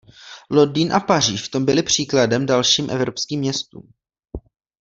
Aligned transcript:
Londýn 0.51 0.93
a 0.93 0.99
Paříž 0.99 1.41
v 1.41 1.49
tom 1.51 1.65
byly 1.65 1.83
příkladem 1.83 2.45
dalším 2.45 2.89
evropským 2.89 3.39
městům. 3.39 3.91